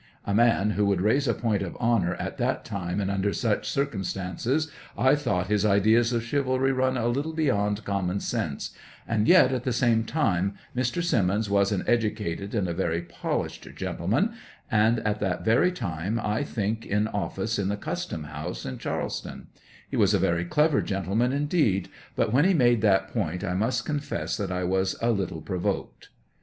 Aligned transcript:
A 0.25 0.33
man 0.33 0.71
who 0.71 0.87
would 0.87 0.99
raise 0.99 1.27
a 1.27 1.33
point 1.35 1.61
of 1.61 1.77
honor 1.79 2.15
at 2.15 2.39
that 2.39 2.65
time 2.65 2.99
and 2.99 3.11
under 3.11 3.31
such 3.33 3.69
circumstances, 3.69 4.71
I 4.97 5.13
thought 5.13 5.45
his 5.45 5.63
ideas 5.63 6.11
of 6.11 6.23
chivalry 6.23 6.71
run 6.71 6.97
a 6.97 7.05
little 7.07 7.33
beyond 7.33 7.85
common 7.85 8.19
sense, 8.19 8.71
and 9.07 9.27
yet, 9.27 9.51
at 9.51 9.63
the 9.63 9.71
same 9.71 10.03
time, 10.03 10.55
Mr. 10.75 11.03
Simmons 11.03 11.51
was 11.51 11.71
an 11.71 11.83
educat 11.83 12.41
ed 12.41 12.55
and 12.55 12.67
a 12.67 12.73
very 12.73 13.03
polished 13.03 13.67
gentleman, 13.75 14.33
and 14.71 15.01
at 15.01 15.19
that 15.19 15.45
very 15.45 15.71
time, 15.71 16.19
I 16.19 16.41
think, 16.41 16.83
in 16.83 17.05
ofSce 17.05 17.59
in 17.59 17.67
the 17.67 17.77
Custom 17.77 18.23
House, 18.23 18.65
in 18.65 18.79
Charleston; 18.79 19.49
he 19.87 19.97
was 19.97 20.15
a 20.15 20.17
very 20.17 20.45
clever 20.45 20.81
gentleman, 20.81 21.31
indeed, 21.31 21.89
but 22.15 22.33
when 22.33 22.45
he 22.45 22.55
made 22.55 22.81
that 22.81 23.13
point 23.13 23.43
I 23.43 23.53
must 23.53 23.85
confess 23.85 24.35
that 24.37 24.51
I 24.51 24.63
was 24.63 24.95
a 24.99 25.11
little 25.11 25.41
pro 25.41 25.59
voked. 25.59 26.07